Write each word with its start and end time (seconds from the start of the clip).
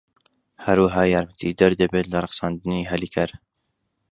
هەروەها 0.65 1.03
یارمەتیدەر 1.13 1.71
دەبێت 1.81 2.05
لە 2.11 2.17
ڕەخساندنی 2.23 2.87
هەلی 2.91 3.09
کار. 3.15 3.31